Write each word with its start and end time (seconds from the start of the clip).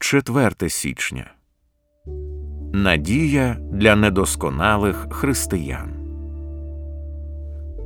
4 0.00 0.68
січня. 0.68 1.30
Надія 2.72 3.56
для 3.72 3.96
недосконалих 3.96 5.06
християн. 5.10 5.94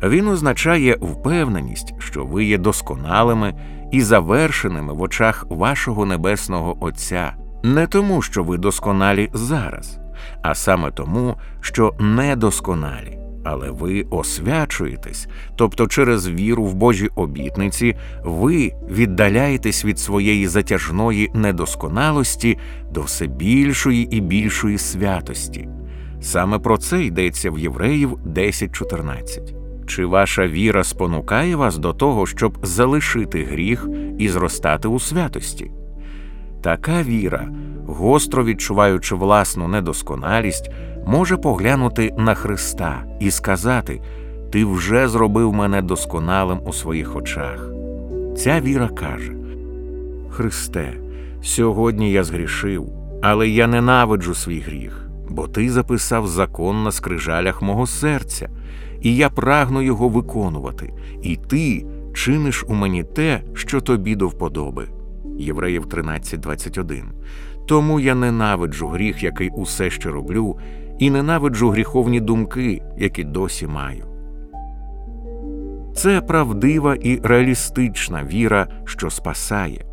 Він 0.04 0.28
означає 0.28 0.98
впевненість, 1.02 1.94
що 2.00 2.26
ви 2.26 2.46
є 2.46 2.58
досконалими 2.58 3.54
і 3.92 4.02
завершеними 4.02 4.94
в 4.94 5.02
очах 5.02 5.46
вашого 5.50 6.06
небесного 6.06 6.78
Отця, 6.80 7.34
не 7.64 7.88
тому, 7.88 8.22
що 8.22 8.44
ви 8.44 8.58
досконалі 8.58 9.30
зараз, 9.34 10.00
а 10.42 10.56
саме 10.56 10.92
тому, 10.92 11.36
що 11.62 11.94
недосконалі 12.00 13.20
але 13.44 13.72
ви 13.72 14.06
освячуєтесь, 14.10 15.28
тобто 15.56 15.88
через 15.88 16.30
віру 16.30 16.66
в 16.66 16.74
Божі 16.74 17.10
обітниці 17.16 17.96
ви 18.24 18.72
віддаляєтесь 18.90 19.86
від 19.86 20.00
своєї 20.00 20.48
затяжної 20.48 21.32
недосконалості 21.34 22.58
до 22.92 23.02
все 23.02 23.28
більшої 23.28 24.18
і 24.18 24.22
більшої 24.22 24.78
святості. 24.78 25.70
Саме 26.22 26.60
про 26.60 26.78
це 26.78 27.04
йдеться 27.04 27.52
в 27.52 27.60
Євреїв 27.60 28.14
10.14. 28.14 29.59
Чи 29.90 30.06
ваша 30.06 30.48
віра 30.48 30.84
спонукає 30.84 31.56
вас 31.56 31.78
до 31.78 31.94
того, 31.94 32.26
щоб 32.26 32.58
залишити 32.64 33.44
гріх 33.44 33.88
і 34.20 34.30
зростати 34.30 34.88
у 34.88 35.00
святості? 35.00 35.72
Така 36.62 37.04
віра, 37.04 37.48
гостро 37.88 38.44
відчуваючи 38.44 39.16
власну 39.16 39.68
недосконалість, 39.68 40.72
може 41.06 41.38
поглянути 41.38 42.14
на 42.18 42.34
Христа 42.34 43.04
і 43.20 43.32
сказати: 43.32 44.02
Ти 44.52 44.66
вже 44.66 45.08
зробив 45.08 45.54
мене 45.54 45.82
досконалим 45.82 46.60
у 46.66 46.74
своїх 46.74 47.16
очах. 47.16 47.70
Ця 48.38 48.62
віра 48.62 48.88
каже: 48.88 49.34
Христе, 50.30 50.94
сьогодні 51.42 52.12
я 52.12 52.24
згрішив, 52.24 52.90
але 53.22 53.50
я 53.50 53.68
ненавиджу 53.68 54.36
свій 54.36 54.60
гріх, 54.60 55.09
бо 55.30 55.48
Ти 55.48 55.70
записав 55.70 56.28
закон 56.28 56.84
на 56.84 56.92
скрижалях 56.92 57.62
мого 57.62 57.88
серця, 57.88 58.50
і 59.02 59.16
я 59.16 59.30
прагну 59.30 59.82
його 59.82 60.10
виконувати, 60.10 60.94
і 61.22 61.36
ти 61.36 61.86
чиниш 62.14 62.66
у 62.68 62.74
мені 62.74 63.04
те, 63.04 63.42
що 63.54 63.82
тобі 63.82 64.16
до 64.16 64.28
вподоби. 64.28 64.88
Євреїв 65.38 65.86
13.21. 65.86 67.04
Тому 67.68 68.00
я 68.00 68.16
ненавиджу 68.16 68.88
гріх, 68.88 69.24
який 69.24 69.50
усе 69.50 69.90
ще 69.90 70.10
роблю, 70.10 70.58
і 71.00 71.10
ненавиджу 71.10 71.70
гріховні 71.70 72.20
думки, 72.20 72.82
які 72.98 73.24
досі 73.24 73.68
маю. 73.68 74.06
Це 75.96 76.22
правдива 76.22 76.96
і 76.96 77.20
реалістична 77.24 78.24
віра, 78.24 78.68
що 78.86 79.10
спасає. 79.10 79.86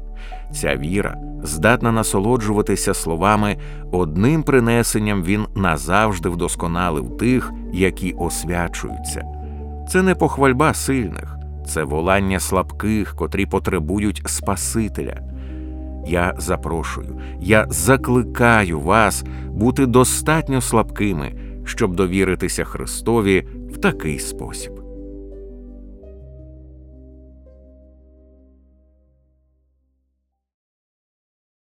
Ця 0.52 0.76
віра 0.76 1.16
здатна 1.42 1.92
насолоджуватися 1.92 2.94
словами 2.94 3.56
одним 3.92 4.42
принесенням 4.42 5.22
він 5.22 5.46
назавжди 5.54 6.28
вдосконалив 6.28 7.16
тих, 7.16 7.52
які 7.72 8.12
освячуються. 8.12 9.22
Це 9.88 10.02
не 10.02 10.14
похвальба 10.14 10.74
сильних, 10.74 11.36
це 11.66 11.84
волання 11.84 12.40
слабких, 12.40 13.14
котрі 13.16 13.46
потребують 13.46 14.22
Спасителя. 14.26 15.20
Я 16.06 16.34
запрошую, 16.38 17.20
я 17.40 17.66
закликаю 17.68 18.80
вас 18.80 19.24
бути 19.48 19.86
достатньо 19.86 20.60
слабкими, 20.60 21.34
щоб 21.64 21.96
довіритися 21.96 22.64
Христові 22.64 23.46
в 23.72 23.76
такий 23.76 24.18
спосіб. 24.18 24.85